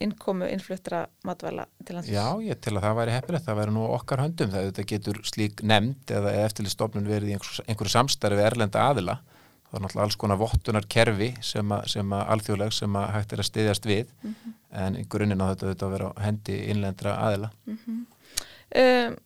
innkomu 0.00 0.46
innfluttra 0.48 1.02
matvæla 1.28 1.66
til 1.84 1.96
landsins. 1.98 2.14
Já, 2.14 2.40
ég 2.40 2.60
til 2.64 2.72
að 2.76 2.84
það 2.86 2.94
væri 2.96 3.12
heppilegt, 3.12 3.44
það 3.44 3.58
væri 3.58 3.72
nú 3.76 3.82
okkar 3.92 4.22
höndum 4.24 4.52
það 4.54 4.68
þetta 4.70 4.84
getur 4.92 5.18
slík 5.28 5.60
nefnd 5.68 6.12
eða 6.16 6.32
eftirlitsstofnun 6.46 7.08
verið 7.10 7.32
í 7.32 7.34
einhverju, 7.36 7.64
einhverju 7.66 7.92
samstarfi 7.92 8.38
við 8.38 8.48
erlenda 8.48 8.86
aðila. 8.88 9.18
Það 9.68 9.76
er 9.76 9.84
náttúrulega 9.84 10.06
alls 10.06 10.16
konar 10.18 10.40
vottunar 10.40 10.86
kerfi 10.90 11.28
sem 11.44 11.74
að, 11.76 11.82
sem 11.92 12.14
að 12.16 12.22
alþjóðleg 12.34 12.72
sem 12.74 12.96
að 12.98 13.12
hægt 13.14 13.34
er 13.34 13.42
að 13.42 13.48
styðjast 13.50 13.88
við 13.90 14.06
mm 14.08 14.30
-hmm. 14.30 14.54
en 14.84 14.96
í 14.96 15.04
grunninn 15.12 15.44
á 15.44 15.50
þetta 15.52 15.74
þetta 15.74 15.86
að 15.86 15.92
vera 15.94 16.12
hendi 16.24 16.56
innlendra 16.72 17.12
aðila. 17.26 17.50
Mm 17.66 17.78
-hmm. 17.84 18.00
um, 18.80 19.18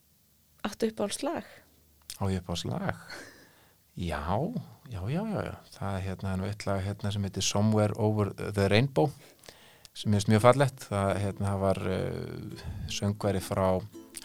áttu 0.66 0.90
upp 0.90 1.00
á 1.00 1.06
slag? 1.14 1.44
Á 2.20 2.24
upp 2.26 2.50
á 2.50 2.54
slag? 2.56 2.96
Já, 3.94 4.26
já, 4.90 5.00
já, 5.08 5.22
já, 5.22 5.40
já. 5.46 5.54
það 5.70 5.96
er 5.96 6.02
hérna 6.02 6.82
hérna 6.82 7.12
sem 7.12 7.22
heitir 7.22 7.42
Somewhere 7.42 7.94
Over 7.96 8.34
the 8.34 8.68
Rainbow 8.68 9.10
sem 9.94 10.14
er 10.14 10.26
mjög 10.28 10.42
fallett 10.42 10.86
það, 10.88 11.12
hérna, 11.22 11.46
það 11.46 11.62
var 11.62 11.80
uh, 11.86 12.66
söngværi 12.90 13.42
frá 13.44 13.66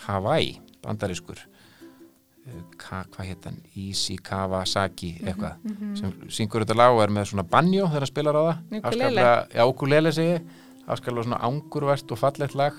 Hawaii 0.07 0.55
bandarískur 0.83 1.41
uh, 1.43 2.61
hvað 2.81 3.19
heit 3.27 3.45
hann? 3.45 3.59
Easy 3.75 4.17
Kawasaki 4.17 5.15
mhm, 5.19 5.27
eitthvað 5.27 5.55
mm 5.63 5.75
-hmm. 5.75 5.99
sem 5.99 6.31
syngur 6.39 6.65
þetta 6.65 6.77
lag 6.77 6.95
og 6.95 7.03
er 7.03 7.13
með 7.13 7.29
svona 7.31 7.43
banjo 7.43 7.85
þegar 7.87 7.99
hann 7.99 8.13
spilar 8.13 8.35
á 8.35 8.43
það. 8.47 8.57
Ukulele. 8.79 9.21
Já, 9.53 9.63
ukulele 9.67 10.11
segi 10.11 10.39
afskalega 10.87 11.23
svona 11.23 11.43
angurvært 11.45 12.11
og 12.11 12.17
fallett 12.17 12.55
lag 12.55 12.73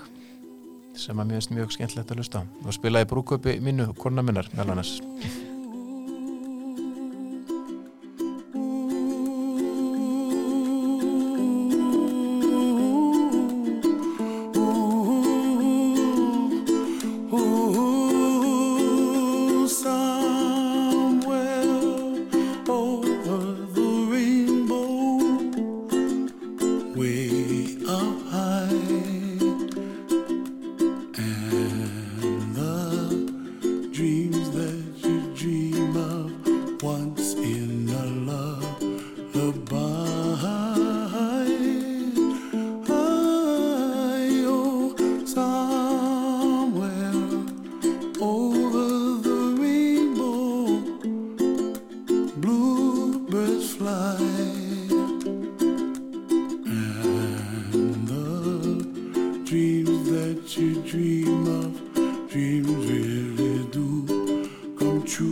sem 0.99 1.19
að 1.19 1.31
mjög, 1.31 1.50
mjög 1.55 1.73
skemmtilegt 1.73 2.11
að 2.11 2.17
lusta 2.17 2.43
og 2.65 2.75
spilaði 2.75 3.07
brúköpi 3.07 3.61
mínu, 3.61 3.93
korna 3.95 4.23
minnar 4.23 4.49
meðal 4.53 4.75
annars 4.75 5.00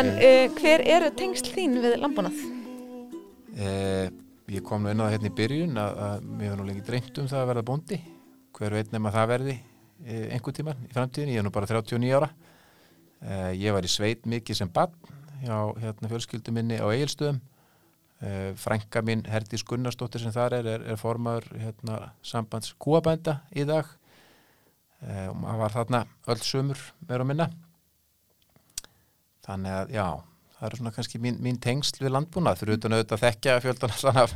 En 0.00 0.14
uh, 0.16 0.46
hver 0.56 0.80
eru 0.88 1.10
tengsl 1.12 1.50
þín 1.52 1.74
við 1.82 1.98
landbúnað? 2.00 2.38
Eh, 3.60 4.06
ég 4.48 4.64
kom 4.64 4.80
nú 4.80 4.94
inn 4.94 5.02
á 5.02 5.04
það 5.04 5.12
hérna 5.12 5.28
í 5.28 5.34
byrjun 5.36 5.80
að, 5.82 5.98
að 6.06 6.24
mér 6.38 6.52
var 6.52 6.60
nú 6.60 6.66
lengi 6.70 6.84
dreymt 6.86 7.20
um 7.20 7.28
það 7.28 7.42
að 7.42 7.50
verða 7.50 7.64
bóndi. 7.68 7.98
Hver 8.56 8.76
veit 8.78 8.94
nema 8.94 9.12
það 9.12 9.28
verði 9.34 9.56
eh, 9.58 10.24
einhver 10.32 10.56
tíman 10.56 10.88
í 10.88 10.90
framtíðin, 10.94 11.34
ég 11.34 11.42
er 11.42 11.44
nú 11.44 11.52
bara 11.52 11.68
39 11.68 12.16
ára. 12.16 12.30
Eh, 13.20 13.52
ég 13.60 13.76
var 13.76 13.84
í 13.84 13.92
sveit 13.92 14.24
mikið 14.24 14.62
sem 14.62 14.72
bann 14.72 14.96
hjá 15.42 15.56
hérna, 15.84 16.12
fjölskyldu 16.14 16.56
minni 16.56 16.80
á 16.80 16.88
Egilstöðum 16.88 17.40
eh, 18.24 18.50
frænka 18.56 19.04
mín 19.04 19.28
Herdís 19.28 19.66
Gunnarsdóttir 19.68 20.24
sem 20.24 20.32
þar 20.32 20.62
er, 20.62 20.74
er, 20.78 20.90
er 20.94 21.00
formaður 21.00 21.52
hérna, 21.60 22.04
sambands 22.24 22.72
kúabænda 22.80 23.42
í 23.52 23.68
dag. 23.68 23.96
Og 25.00 25.36
maður 25.40 25.60
var 25.62 25.72
þarna 25.72 26.06
öll 26.28 26.42
sömur 26.44 26.80
meira 27.08 27.24
og 27.24 27.28
minna 27.30 27.46
þannig 29.46 29.76
að 29.76 29.94
já 29.96 30.08
það 30.60 30.68
eru 30.68 30.80
svona 30.80 30.92
kannski 30.92 31.20
mín, 31.22 31.38
mín 31.40 31.56
tengsl 31.62 32.02
við 32.02 32.12
landbúnað. 32.14 32.60
Fyrir 32.60 32.76
utan 32.76 32.96
auðvitað 32.96 33.16
að 33.16 33.24
þekkja 33.24 33.56
fjöldan 33.64 33.94
svona 33.96 34.26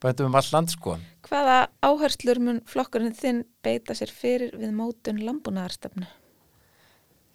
bændum 0.00 0.30
um 0.30 0.38
all 0.38 0.48
land 0.54 0.72
sko. 0.72 0.94
Hvaða 1.28 1.58
áherslur 1.84 2.40
mun 2.40 2.62
flokkurinn 2.68 3.16
þinn 3.16 3.42
beita 3.64 3.96
sér 3.98 4.12
fyrir 4.14 4.56
við 4.56 4.72
mótun 4.78 5.20
landbúnaðarstefnu? 5.26 6.08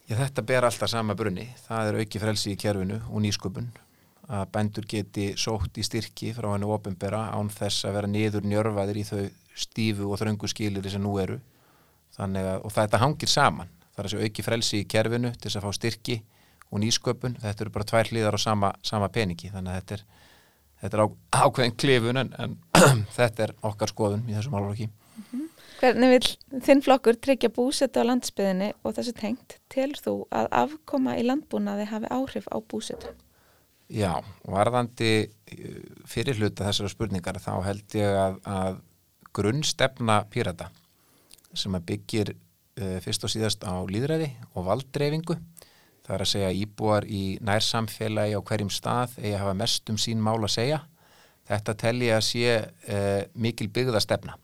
Já, 0.09 0.17
þetta 0.17 0.45
ber 0.49 0.67
alltaf 0.67 0.91
sama 0.91 1.15
brunni. 1.15 1.45
Það 1.67 1.91
er 1.91 1.99
auki 2.01 2.21
frelsi 2.23 2.55
í 2.55 2.59
kerfinu 2.59 2.99
og 3.05 3.23
nýsköpun. 3.23 3.69
Að 4.33 4.49
bændur 4.55 4.87
geti 4.89 5.29
sótt 5.39 5.77
í 5.77 5.85
styrki 5.85 6.33
frá 6.33 6.49
hennu 6.53 6.71
ofinbera 6.73 7.27
án 7.35 7.51
þess 7.53 7.85
að 7.85 7.97
vera 7.99 8.09
niður 8.09 8.47
njörfaðir 8.47 8.99
í 8.99 9.07
þau 9.07 9.23
stífu 9.53 10.09
og 10.09 10.19
þröngu 10.19 10.49
skilir 10.49 10.89
sem 10.89 11.03
nú 11.03 11.13
eru. 11.21 11.37
Þannig 12.17 12.49
að, 12.49 12.61
og 12.65 12.73
þetta 12.73 13.01
hangir 13.03 13.29
saman. 13.29 13.71
Það 13.93 13.99
er 13.99 14.09
þessi 14.09 14.27
auki 14.27 14.45
frelsi 14.45 14.79
í 14.79 14.87
kerfinu 14.89 15.33
til 15.35 15.49
þess 15.49 15.59
að 15.59 15.67
fá 15.67 15.77
styrki 15.77 16.17
og 16.73 16.81
nýsköpun, 16.81 17.37
þetta 17.43 17.65
eru 17.65 17.73
bara 17.75 17.87
tvær 17.89 18.09
hlýðar 18.09 18.37
á 18.37 18.41
sama, 18.41 18.73
sama 18.85 19.09
peningi, 19.13 19.51
þannig 19.53 19.73
að 19.73 19.79
þetta 19.79 19.97
er, 19.97 20.03
þetta 20.81 20.97
er 20.97 21.03
á, 21.05 21.07
ákveðin 21.43 21.75
klifun 21.83 22.21
en, 22.23 22.31
en 22.41 22.55
þetta 23.17 23.47
er 23.47 23.55
okkar 23.69 23.93
skoðun 23.93 24.25
í 24.25 24.37
þessum 24.37 24.57
álflokki. 24.57 24.89
Hvernig 25.83 26.13
vil 26.13 26.61
þinn 26.63 26.81
flokkur 26.81 27.17
tryggja 27.19 27.51
búsetu 27.53 28.01
á 28.01 28.07
landsbyðinni 28.07 28.71
og 28.81 28.95
þessu 28.95 29.13
tengt 29.17 29.57
telur 29.71 29.99
þú 30.01 30.13
að 30.33 30.49
afkoma 30.63 31.17
í 31.19 31.25
landbúnaði 31.27 31.89
hafi 31.91 32.09
áhrif 32.13 32.47
á 32.49 32.57
búsetu? 32.57 33.11
Já, 33.93 34.23
varðandi 34.47 35.11
eh, 35.27 35.81
fyrir 36.09 36.39
hluta 36.39 36.65
þessara 36.69 36.89
spurningar 36.89 37.37
þá 37.43 37.51
held 37.67 37.97
ég 37.99 38.15
að, 38.17 38.39
að 38.47 38.79
grunnstefna 39.35 40.23
pírata 40.31 40.69
sem 41.53 41.75
byggir 41.85 42.33
uh, 42.33 42.97
fyrst 43.03 43.25
og 43.25 43.31
síðast 43.33 43.65
á 43.65 43.73
líðræði 43.89 44.31
og 44.53 44.67
valddreyfingu 44.69 45.37
Það 46.03 46.15
er 46.15 46.23
að 46.25 46.31
segja 46.33 46.55
íbúar 46.59 47.05
í 47.07 47.21
nærsamfélagi 47.47 48.35
á 48.35 48.41
hverjum 48.43 48.71
stað 48.73 49.13
að 49.21 49.37
hafa 49.39 49.53
mest 49.55 49.91
um 49.93 49.99
sín 50.01 50.23
mál 50.23 50.41
að 50.41 50.55
segja. 50.57 50.81
Þetta 51.47 51.75
telli 51.79 52.09
að 52.11 52.25
sé 52.27 52.47
eh, 52.59 53.21
mikil 53.35 53.69
byggða 53.71 54.01
stefna. 54.03 54.35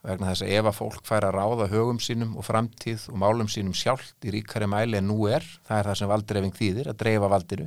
Vegna 0.00 0.30
þess 0.30 0.46
að 0.46 0.54
ef 0.56 0.68
að 0.70 0.78
fólk 0.78 1.04
fær 1.04 1.26
að 1.28 1.36
ráða 1.36 1.68
högum 1.74 1.98
sínum 2.00 2.32
og 2.40 2.46
framtíð 2.46 3.04
og 3.12 3.18
málum 3.20 3.50
sínum 3.52 3.76
sjálft 3.76 4.24
í 4.24 4.32
ríkari 4.32 4.68
mæli 4.70 4.96
en 4.96 5.10
nú 5.10 5.26
er, 5.28 5.44
það 5.68 5.76
er 5.82 5.90
það 5.90 5.98
sem 6.00 6.10
valdrefing 6.10 6.56
þýðir, 6.56 6.88
að 6.88 6.98
dreifa 7.02 7.30
valdinu, 7.34 7.66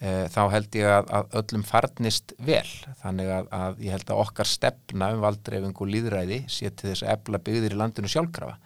eh, 0.00 0.24
þá 0.32 0.40
held 0.54 0.78
ég 0.80 0.94
að, 0.94 1.12
að 1.18 1.36
öllum 1.42 1.66
farnist 1.68 2.32
vel. 2.40 2.70
Þannig 3.02 3.34
að, 3.36 3.52
að 3.60 3.84
ég 3.84 3.98
held 3.98 4.14
að 4.14 4.22
okkar 4.24 4.50
stefna 4.50 5.12
um 5.12 5.22
valdrefing 5.26 5.76
og 5.76 5.92
líðræði 5.92 6.40
sé 6.48 6.72
til 6.72 6.90
þess 6.94 7.04
að 7.04 7.14
ebla 7.18 7.42
byggðir 7.50 7.76
í 7.76 7.80
landinu 7.82 8.10
sjálfkrafa. 8.10 8.56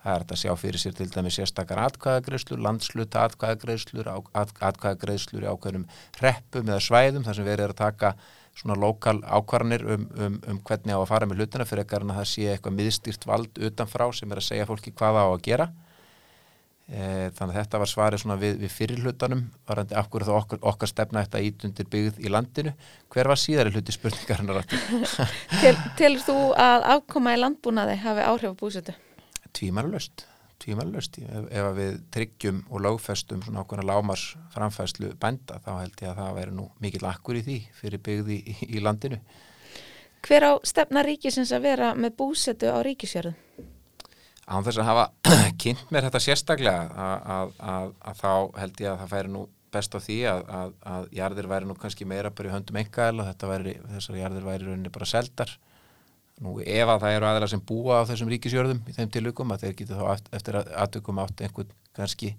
Það 0.00 0.14
er 0.16 0.22
að 0.24 0.38
sjá 0.40 0.52
fyrir 0.56 0.80
sér 0.80 0.94
til 0.96 1.10
dæmi 1.12 1.30
sérstakar 1.34 1.80
atkvæðagreðslur, 1.84 2.60
landsluta 2.64 3.26
atkvæðagreðslur, 3.28 4.08
atkvæðagreðslur 4.40 5.44
í 5.44 5.50
ákveðnum 5.50 5.84
reppum 6.22 6.70
eða 6.70 6.84
svæðum 6.86 7.26
þar 7.26 7.36
sem 7.36 7.48
verið 7.50 7.66
er 7.66 7.74
að 7.74 7.82
taka 7.82 8.14
svona 8.56 8.78
lokal 8.80 9.18
ákvarðanir 9.24 9.84
um, 9.84 10.08
um, 10.16 10.40
um 10.48 10.62
hvernig 10.64 10.96
á 10.96 11.00
að 11.00 11.10
fara 11.12 11.28
með 11.28 11.42
hlutina 11.42 11.68
fyrir 11.68 11.84
ekkar 11.84 12.04
en 12.04 12.14
að 12.14 12.22
það 12.22 12.32
sé 12.32 12.48
eitthvað 12.48 12.76
miðstýrt 12.78 13.28
vald 13.28 13.62
utanfrá 13.68 14.08
sem 14.16 14.32
er 14.32 14.40
að 14.40 14.48
segja 14.48 14.68
fólki 14.68 14.92
hvað 14.96 15.20
á 15.20 15.26
að 15.28 15.44
gera. 15.46 15.68
E, 16.90 17.30
þannig 17.36 17.54
að 17.54 17.58
þetta 17.60 17.78
var 17.78 17.90
svarið 17.92 18.22
svona 18.24 18.36
við, 18.40 18.56
við 18.64 18.72
fyrir 18.74 19.04
hlutanum, 19.04 19.44
varandi 19.68 19.94
hverju 19.94 20.26
þá 20.26 20.32
okkar, 20.40 20.60
okkar 20.72 20.90
stefna 20.90 21.22
þetta 21.22 21.42
ítundir 21.46 21.86
byggð 21.92 22.18
í 22.24 22.32
landinu. 22.32 22.72
Hver 23.14 23.30
var 23.30 23.38
síðari 23.38 23.70
hluti 23.76 23.94
spurningarinnar? 23.94 24.66
Til, 25.62 25.76
Tilur 26.00 26.24
þú 26.26 26.38
að 26.58 26.88
afkoma 26.96 27.36
í 27.36 27.38
landbúnaði 27.44 27.94
hafi 28.02 28.26
áhrif 28.26 28.58
á 28.58 28.60
búsetu? 28.64 28.96
Tvímarlöst 29.56 30.26
tvímarlöst, 30.60 31.18
ef, 31.24 31.46
ef 31.50 31.68
við 31.76 31.98
tryggjum 32.14 32.62
og 32.70 32.82
lögfestum 32.84 33.42
svona 33.44 33.62
okkurna 33.64 33.86
lámars 33.88 34.34
framfæslu 34.54 35.14
bænda, 35.20 35.60
þá 35.64 35.70
held 35.78 36.02
ég 36.02 36.10
að 36.10 36.18
það 36.20 36.34
væri 36.38 36.56
nú 36.56 36.66
mikil 36.82 37.06
akkur 37.08 37.38
í 37.40 37.44
því 37.46 37.58
fyrir 37.78 38.02
byggði 38.08 38.40
í, 38.40 38.56
í 38.76 38.82
landinu. 38.84 39.20
Hver 40.26 40.44
á 40.44 40.52
stefna 40.68 41.04
ríkisins 41.06 41.52
að 41.56 41.64
vera 41.70 41.94
með 41.96 42.18
búsetu 42.18 42.68
á 42.68 42.78
ríkisjörðum? 42.84 43.38
Án 44.50 44.66
þess 44.66 44.82
að 44.82 44.90
hafa 44.90 45.06
kynnt 45.62 45.94
mér 45.94 46.08
þetta 46.08 46.22
sérstaklega 46.26 46.84
að, 46.90 47.16
að, 47.36 47.56
að, 47.72 47.96
að 48.10 48.20
þá 48.20 48.60
held 48.60 48.84
ég 48.84 48.92
að 48.92 49.00
það 49.00 49.14
færi 49.14 49.32
nú 49.32 49.46
best 49.70 49.94
á 49.94 49.98
því 50.02 50.16
að 50.26 51.04
jarðir 51.14 51.46
væri 51.46 51.68
nú 51.70 51.76
kannski 51.78 52.06
meira 52.08 52.32
bara 52.34 52.50
í 52.50 52.54
höndum 52.56 52.80
engaðil 52.80 53.22
og 53.22 53.28
þetta 53.30 53.50
væri, 53.52 53.74
þessar 53.94 54.16
jarðir 54.18 54.48
væri 54.48 54.66
rauninni 54.66 54.90
bara 54.92 55.06
seldar 55.06 55.52
Nú 56.40 56.54
ef 56.64 56.88
að 56.88 57.02
það 57.02 57.16
eru 57.16 57.28
aðeins 57.28 57.52
sem 57.52 57.62
búa 57.68 58.00
á 58.00 58.08
þessum 58.08 58.30
ríkisjörðum 58.32 58.80
í 58.88 58.94
þeim 58.96 59.10
tilvíkum 59.12 59.52
að 59.52 59.66
þeir 59.66 59.74
geta 59.80 59.98
þá 59.98 60.30
eftir 60.38 60.56
aðtökum 60.60 61.20
átt 61.20 61.42
einhvern 61.44 61.74
kannski 61.96 62.30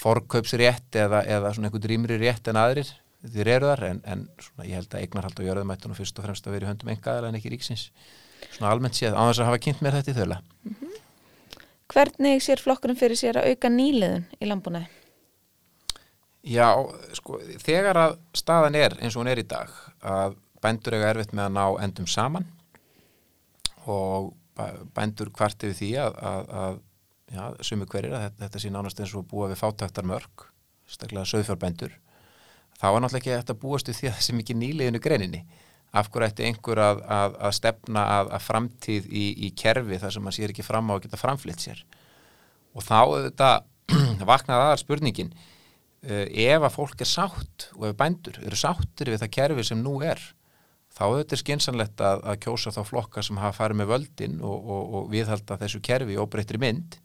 forkaupsrétt 0.00 0.98
eða, 0.98 1.22
eða 1.22 1.52
svona 1.54 1.70
einhvern 1.70 1.86
rýmri 1.92 2.18
rétt 2.18 2.50
en 2.50 2.58
aðrir 2.58 2.90
þeir 3.28 3.52
eru 3.56 3.68
þar 3.70 3.84
en, 3.90 4.00
en 4.08 4.24
svona 4.40 4.66
ég 4.66 4.80
held 4.80 4.94
að 4.94 5.04
eignarhald 5.04 5.40
og 5.42 5.48
jörðumættunum 5.48 5.98
fyrst 5.98 6.18
og 6.18 6.26
fremst 6.26 6.46
að 6.46 6.56
vera 6.56 6.66
í 6.66 6.70
höndum 6.70 6.92
engaðar 6.94 7.28
en 7.28 7.36
ekki 7.38 7.52
ríksins 7.52 7.90
svona 8.48 8.72
almennt 8.72 8.96
séð 8.96 9.14
á 9.14 9.22
þess 9.28 9.42
að 9.42 9.50
hafa 9.50 9.62
kynnt 9.66 9.82
mér 9.84 9.98
þetta 9.98 10.14
í 10.14 10.18
þöla 10.20 10.40
mm 10.40 10.76
-hmm. 10.78 10.96
Hvernig 11.90 12.42
sér 12.42 12.60
flokkurinn 12.62 12.96
fyrir 12.96 13.18
sér 13.18 13.40
að 13.40 13.50
auka 13.50 13.68
nýliðun 13.68 14.24
í 14.38 14.46
landbúnaði? 14.46 14.86
Já, 16.46 16.70
sko, 17.12 17.40
þegar 17.58 17.98
að 17.98 18.12
staðan 18.32 18.78
er 18.78 18.94
eins 19.00 19.16
og 19.16 19.24
hún 19.24 19.32
er 19.32 19.42
í 19.42 19.48
dag 19.48 19.68
að 20.00 20.36
bændur 20.62 20.94
eiga 20.94 21.10
erfitt 21.10 21.34
með 21.34 21.44
að 21.44 21.56
ná 21.56 21.64
endum 21.84 22.06
saman 22.06 22.46
og 23.90 24.30
bændur 24.94 25.32
hvart 25.36 25.64
yfir 25.64 25.76
því 25.78 25.90
að, 26.02 26.20
að, 26.30 26.54
að 26.62 26.78
já, 27.32 27.42
sumi 27.64 27.88
hverjir 27.88 28.14
að 28.16 28.26
þetta, 28.26 28.42
þetta 28.44 28.62
sé 28.62 28.72
nánast 28.74 29.02
eins 29.02 29.16
og 29.16 29.26
búa 29.30 29.48
við 29.50 29.60
fátaktar 29.62 30.08
mörg, 30.08 30.46
staklega 30.90 31.28
söðfjárbændur 31.30 31.96
þá 32.80 32.86
er 32.88 33.02
náttúrulega 33.04 33.20
ekki 33.20 33.34
þetta 33.34 33.58
búast 33.60 33.90
við 33.90 33.98
því 33.98 34.08
að 34.08 34.14
það 34.16 34.26
sé 34.26 34.36
mikið 34.38 34.60
nýleginu 34.60 35.02
greininni. 35.04 35.42
Af 35.90 36.08
hverju 36.12 36.28
ætti 36.30 36.46
einhver 36.46 36.80
að, 36.80 37.00
að 37.10 37.54
stefna 37.56 38.04
að 38.20 38.44
framtíð 38.44 39.08
í, 39.10 39.24
í 39.46 39.50
kerfi 39.58 39.98
þar 39.98 40.14
sem 40.14 40.24
maður 40.24 40.36
sér 40.38 40.52
ekki 40.54 40.64
fram 40.64 40.92
á 40.92 40.94
að 40.94 41.02
geta 41.06 41.20
framflitt 41.20 41.64
sér? 41.64 41.80
Og 42.78 42.86
þá 42.86 43.00
þetta 43.26 43.50
vaknaði 44.30 44.66
aðar 44.68 44.80
spurningin 44.80 45.32
uh, 45.34 46.26
ef 46.30 46.66
að 46.68 46.76
fólk 46.76 47.02
er 47.02 47.10
sátt 47.10 47.66
og 47.74 47.88
ef 47.90 47.98
bændur 47.98 48.38
eru 48.44 48.60
sáttir 48.60 49.10
við 49.10 49.24
það 49.24 49.34
kerfi 49.36 49.66
sem 49.66 49.82
nú 49.82 49.96
er 50.06 50.22
þá 50.94 51.02
auðvitað 51.06 51.36
er 51.36 51.42
skinsanlegt 51.42 52.02
að, 52.04 52.22
að 52.32 52.40
kjósa 52.44 52.72
þá 52.74 52.80
flokka 52.88 53.24
sem 53.24 53.38
hafa 53.40 53.56
farið 53.60 53.80
með 53.80 53.90
völdin 53.94 54.38
og, 54.42 54.58
og, 54.58 54.94
og 54.98 55.08
viðhalda 55.12 55.58
þessu 55.60 55.80
kerfi 55.86 56.18
og 56.20 56.30
breytri 56.32 56.60
mynd. 56.60 56.98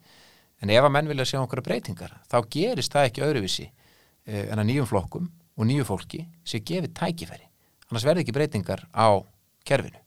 En 0.63 0.71
ef 0.73 0.87
að 0.87 0.93
menn 0.95 1.09
vilja 1.11 1.27
sjá 1.29 1.39
okkur 1.41 1.63
breytingar 1.65 2.15
þá 2.31 2.37
gerist 2.51 2.95
það 2.95 3.09
ekki 3.09 3.25
öðruvísi 3.27 3.67
eh, 3.67 4.47
en 4.49 4.61
að 4.61 4.69
nýjum 4.71 4.89
flokkum 4.89 5.29
og 5.55 5.69
nýju 5.69 5.87
fólki 5.87 6.25
sé 6.47 6.61
gefið 6.65 6.95
tækifæri. 6.97 7.47
Annars 7.91 8.07
verði 8.07 8.25
ekki 8.25 8.35
breytingar 8.35 8.85
á 8.91 9.21
kerfinu. 9.67 10.01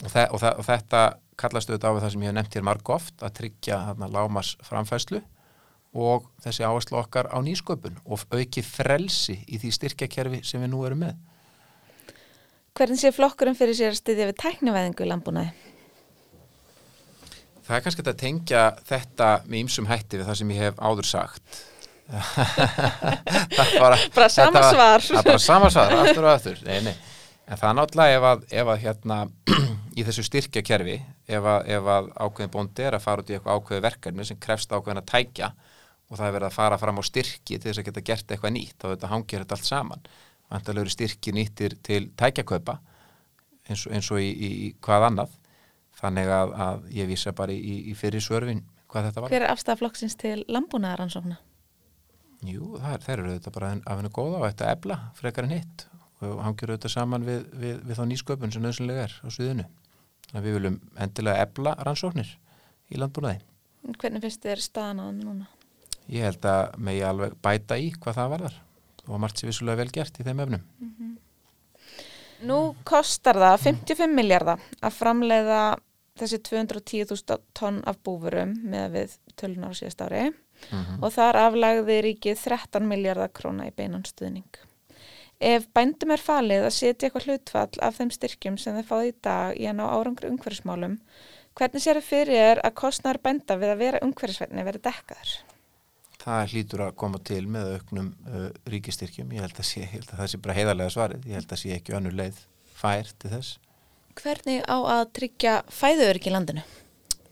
Og, 0.00 0.08
þe 0.08 0.26
og, 0.32 0.44
og 0.56 0.64
þetta 0.66 1.02
kallast 1.40 1.70
auðvitað 1.70 1.96
á 1.96 2.00
það 2.04 2.12
sem 2.14 2.24
ég 2.24 2.30
hef 2.30 2.36
nefnt 2.36 2.56
hér 2.56 2.66
marg 2.66 2.92
oft 2.92 3.22
að 3.24 3.36
tryggja 3.38 3.78
hana, 3.90 4.08
lámas 4.10 4.54
framfæslu 4.66 5.20
og 5.96 6.28
þessi 6.44 6.66
áherslu 6.66 6.98
okkar 7.00 7.30
á 7.32 7.38
nýsköpun 7.42 7.98
og 8.04 8.22
auki 8.30 8.62
frelsi 8.64 9.40
í 9.48 9.58
því 9.60 9.72
styrkjakerfi 9.76 10.42
sem 10.46 10.62
við 10.62 10.72
nú 10.74 10.84
erum 10.86 11.02
með 11.04 11.18
Hvernig 12.78 13.00
sé 13.00 13.10
flokkurinn 13.14 13.58
fyrir 13.58 13.76
sér 13.76 13.94
að 13.94 14.00
styðja 14.00 14.28
við 14.30 14.38
tæknivæðingu 14.40 15.04
í 15.04 15.10
landbúnaði? 15.10 15.50
Það 17.66 17.76
er 17.76 17.82
kannski 17.84 18.04
að 18.06 18.20
tengja 18.20 18.62
þetta 18.88 19.26
með 19.46 19.58
ýmsum 19.64 19.88
hætti 19.90 20.18
við 20.18 20.30
það 20.30 20.38
sem 20.40 20.52
ég 20.54 20.64
hef 20.64 20.80
áður 20.82 21.06
sagt. 21.06 21.60
bara, 23.82 23.98
bara 24.14 24.28
sama 24.32 24.62
svar. 24.66 25.04
Það 25.06 25.20
er 25.20 25.28
bara 25.28 25.42
sama 25.44 25.70
svar, 25.70 25.94
aftur 26.00 26.26
og 26.26 26.32
aftur. 26.32 26.62
Nei, 26.66 26.80
nei. 26.88 26.94
En 27.50 27.58
það 27.58 27.68
er 27.68 27.76
náttúrulega 27.78 28.16
ef 28.16 28.26
að, 28.30 28.42
ef 28.62 28.72
að 28.72 28.80
hérna, 28.84 29.18
í 29.98 30.06
þessu 30.06 30.24
styrkja 30.26 30.64
kerfi, 30.66 30.96
ef 31.30 31.46
að, 31.52 31.70
ef 31.76 31.90
að 31.94 32.10
ákveðin 32.14 32.54
bóndi 32.54 32.86
er 32.86 32.96
að 32.98 33.04
fara 33.06 33.22
út 33.22 33.30
í 33.30 33.36
eitthvað 33.36 33.60
ákveði 33.60 33.84
verkefni 33.86 34.26
sem 34.26 34.40
krefst 34.42 34.74
ákveðin 34.74 35.02
að 35.02 35.10
tækja 35.10 35.50
og 36.10 36.18
það 36.18 36.26
er 36.26 36.34
verið 36.36 36.48
að 36.48 36.56
fara 36.56 36.78
fram 36.80 36.98
á 36.98 37.02
styrki 37.06 37.58
til 37.58 37.68
þess 37.68 37.82
að 37.82 37.88
geta 37.88 38.04
gert 38.06 38.34
eitthvað 38.34 38.54
nýtt 38.56 38.84
og 38.84 38.94
þetta 38.94 39.10
hangir 39.12 39.44
þetta 39.44 39.58
allt 39.58 39.68
saman 39.68 40.08
vantarlegur 40.50 40.92
styrki 40.92 41.34
nýttir 41.34 41.76
til 41.86 42.08
tækjakaupa 42.18 42.78
eins, 43.68 43.86
eins 43.86 44.10
og 44.10 44.22
í, 44.22 44.30
í, 44.30 44.50
hvað 44.82 45.06
annað 45.10 45.36
þannig 46.00 46.32
að, 46.34 46.54
að 46.66 46.88
ég 46.96 47.10
vísa 47.10 47.34
bara 47.36 47.54
í, 47.54 47.76
í 47.90 47.94
fyrir 47.98 48.24
svörfin 48.24 48.64
hvað 48.90 49.10
þetta 49.10 49.22
var. 49.22 49.32
Hver 49.32 49.46
er 49.46 49.54
afstaflokksins 49.54 50.16
til 50.20 50.40
landbúnaðaransókna? 50.50 51.38
Jú, 52.48 52.74
það 52.80 52.94
er, 52.94 53.04
þeir 53.04 53.16
eru 53.18 53.32
auðvitað 53.34 53.56
bara 53.58 53.70
af 53.76 53.98
hennu 54.00 54.12
góða 54.16 54.40
og 54.40 54.46
þetta 54.48 54.70
ebla 54.74 54.98
frekar 55.18 55.46
en 55.46 55.54
hitt 55.58 55.86
og 56.24 56.40
hangjur 56.44 56.72
auðvitað 56.72 56.94
saman 56.94 57.26
við, 57.26 57.44
við, 57.60 57.76
við 57.84 58.00
þá 58.00 58.02
nýsköpun 58.08 58.54
sem 58.54 58.64
nöðsynlega 58.64 59.06
er 59.06 59.14
á 59.20 59.28
sviðinu. 59.32 59.66
Þannig 60.30 60.40
að 60.40 60.48
við 60.48 60.56
viljum 60.56 60.80
endilega 61.04 61.44
ebla 61.44 61.76
rannsóknir 61.84 62.32
í 62.90 63.00
landbúnaði. 63.00 63.44
Hvernig 64.00 64.24
finnst 64.24 64.44
þér 64.44 64.64
staðan 64.64 65.00
á 65.00 65.04
þeim 65.08 65.20
núna? 65.24 65.48
Ég 66.10 66.26
held 66.26 66.48
að 66.48 66.80
megi 66.88 67.04
alveg 67.06 67.36
bæta 67.44 67.78
í 67.80 67.92
hvað 67.96 68.18
það 68.18 68.34
varðar 68.34 68.58
og 69.10 69.20
margt 69.22 69.40
sér 69.40 69.50
vissulega 69.50 69.82
vel 69.82 69.92
gert 69.94 70.20
í 70.20 70.26
þeim 70.26 70.44
efnum. 70.46 70.66
Nú 72.48 72.58
kostar 72.88 73.36
það 73.36 73.56
55 73.66 74.14
miljardar 74.16 74.62
að 74.80 74.96
framleiða 74.96 75.62
þessi 76.20 76.40
210.000 76.46 77.42
tonn 77.56 77.82
af 77.88 77.98
búfurum 78.04 78.54
með 78.70 78.94
við 78.96 79.18
tölunar 79.36 79.76
síðast 79.76 80.06
ári 80.06 80.30
Mm 80.70 81.00
og 81.00 81.12
þar 81.14 81.36
aflagði 81.40 81.94
ríkið 82.04 82.36
13 82.36 82.84
miljardar 82.88 83.30
króna 83.32 83.68
í 83.68 83.72
beinan 83.72 84.04
stuðning. 84.04 84.58
Ef 85.40 85.64
bændum 85.72 86.12
er 86.12 86.20
falið 86.20 86.66
að 86.66 86.74
setja 86.76 87.08
eitthvað 87.08 87.28
hlutfall 87.28 87.80
af 87.80 87.96
þeim 87.96 88.10
styrkjum 88.12 88.58
sem 88.60 88.76
þeir 88.76 88.88
fáið 88.90 89.08
í 89.08 89.14
dag 89.24 89.56
í 89.56 89.68
að 89.70 89.78
ná 89.78 89.84
árangri 89.88 90.28
umhverfismálum, 90.28 90.98
hvernig 91.56 91.84
sér 91.84 92.00
þið 92.02 92.10
fyrir 92.10 92.60
að 92.60 92.76
kostnar 92.82 93.20
bænda 93.24 93.56
við 93.56 93.72
að 93.72 93.80
vera 93.86 94.02
umhverfisverðni 94.04 94.66
verið 94.68 94.84
dekkaður? 94.90 95.32
Það 96.20 96.52
hlýtur 96.52 96.84
að 96.84 96.96
koma 97.00 97.20
til 97.24 97.42
með 97.48 97.74
auknum 97.78 98.12
uh, 98.28 98.48
ríkistyrkjum. 98.68 99.32
Ég 99.32 99.46
held, 99.46 99.56
að 99.56 99.68
sé, 99.70 99.84
ég 99.84 99.92
held 99.94 100.10
að 100.10 100.20
það 100.20 100.30
sé 100.32 100.40
bara 100.44 100.56
heiðarlega 100.58 100.94
svarið. 100.94 101.28
Ég 101.30 101.40
held 101.40 101.54
að 101.54 101.62
sé 101.62 101.72
ekki 101.76 101.96
önnur 101.96 102.16
leið 102.18 102.42
fær 102.76 103.12
til 103.20 103.32
þess. 103.32 103.58
Hvernig 104.20 104.64
á 104.68 104.76
að 104.76 105.04
tryggja 105.16 105.54
fæðuöryggi 105.72 106.28
í 106.28 106.34
landinu? 106.34 106.64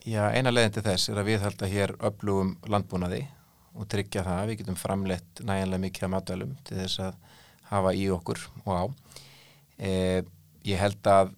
Já, 0.08 0.22
eina 0.32 0.52
leiðin 0.54 0.78
til 0.78 0.86
þess 0.86 1.10
er 1.12 1.20
að 1.20 1.28
við 1.28 1.42
halda 1.44 1.68
hér 1.68 1.92
öflugum 2.08 2.54
landbúnaði 2.70 3.26
og 3.76 3.88
tryggja 3.92 4.24
það 4.24 4.38
að 4.38 4.50
við 4.50 4.60
getum 4.62 4.78
framleitt 4.78 5.42
næjanlega 5.44 5.84
mikið 5.84 6.06
af 6.06 6.12
matvælum 6.14 6.54
til 6.64 6.78
þess 6.78 7.02
að 7.04 7.18
hafa 7.68 7.92
í 7.92 8.06
okkur 8.14 8.40
og 8.64 8.72
á. 8.72 8.84
E, 9.76 9.90
ég 10.64 10.80
held 10.80 11.10
að 11.12 11.34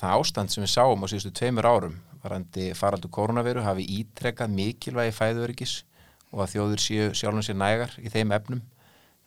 það 0.00 0.22
ástand 0.22 0.54
sem 0.54 0.64
við 0.64 0.72
sáum 0.72 1.04
á 1.04 1.06
síðustu 1.10 1.34
tveimur 1.36 1.68
árum 1.68 1.98
varandi 2.22 2.70
faraldu 2.78 3.10
koronaviru 3.12 3.62
hafi 3.66 3.84
ítrekkað 4.00 4.54
mikilvægi 4.54 5.14
fæðuöryggis 5.18 5.76
og 6.34 6.42
að 6.44 6.52
þjóður 6.54 6.82
séu 6.82 7.12
sjálfum 7.14 7.44
sér 7.46 7.58
nægar 7.60 7.94
í 8.02 8.12
þeim 8.12 8.34
efnum. 8.36 8.62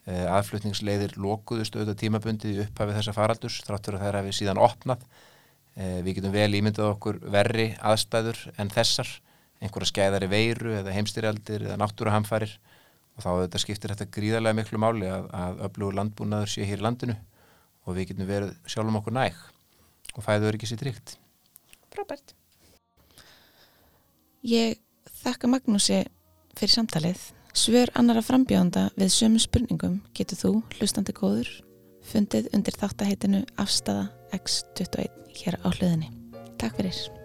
E, 0.10 0.13
aðflutningsleiðir 0.27 1.18
lokuðust 1.22 1.75
auðvitað 1.75 2.00
tímabundið 2.03 2.56
í 2.56 2.62
upphafi 2.65 2.96
þessa 2.98 3.15
faraldurs 3.15 3.60
þráttur 3.68 3.98
að 3.98 4.06
þær 4.06 4.20
hafi 4.22 4.38
síðan 4.39 4.62
opnað 4.62 5.06
Eh, 5.79 6.01
við 6.03 6.18
getum 6.18 6.34
vel 6.34 6.51
ímyndað 6.58 6.89
okkur 6.96 7.22
verri 7.32 7.70
aðstæður 7.79 8.39
en 8.60 8.72
þessar, 8.74 9.08
einhverja 9.63 9.91
skæðari 9.94 10.27
veiru 10.32 10.74
eða 10.75 10.91
heimstyrjaldir 10.96 11.63
eða 11.68 11.77
náttúruhamfarir 11.79 12.58
og 13.15 13.24
þá 13.24 13.29
þetta 13.46 13.62
skiptir 13.63 13.94
þetta 13.94 14.10
gríðarlega 14.18 14.58
miklu 14.58 14.82
máli 14.82 15.08
að, 15.08 15.29
að 15.32 15.63
öflugur 15.70 15.96
landbúnaður 16.00 16.51
sé 16.51 16.68
hér 16.68 16.82
í 16.82 16.86
landinu 16.88 17.15
og 17.86 17.96
við 17.96 18.10
getum 18.12 18.27
verið 18.27 18.51
sjálfum 18.68 19.00
okkur 19.00 19.15
næg 19.15 19.39
og 20.18 20.25
fæður 20.25 20.58
ekki 20.58 20.68
sér 20.68 20.82
tryggt. 20.84 21.15
Frábært. 21.96 22.36
Ég 24.44 24.79
þakka 25.22 25.51
Magnúsi 25.51 26.01
fyrir 26.59 26.75
samtalið. 26.75 27.21
Svör 27.57 27.91
annara 27.97 28.21
frambjóðanda 28.23 28.89
við 28.99 29.13
sömu 29.15 29.41
spurningum 29.41 29.99
getur 30.17 30.39
þú, 30.39 30.51
hlustandi 30.77 31.15
góður, 31.17 31.49
fundið 32.11 32.51
undir 32.55 32.77
þáttaheitinu 32.79 33.45
Afstafa 33.59 34.09
X21 34.35 35.39
hér 35.41 35.59
á 35.63 35.67
hliðinni. 35.71 36.11
Takk 36.59 36.77
fyrir. 36.77 37.19